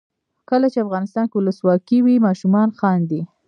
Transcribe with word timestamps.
کله 0.49 0.67
چې 0.73 0.79
افغانستان 0.85 1.25
کې 1.27 1.35
ولسواکي 1.37 1.97
وي 2.05 2.15
ماشومان 2.27 2.69
خاندي. 2.79 3.21